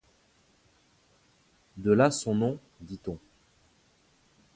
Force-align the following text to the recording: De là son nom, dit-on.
De 1.77 1.91
là 1.91 2.09
son 2.09 2.33
nom, 2.33 2.57
dit-on. 2.79 3.19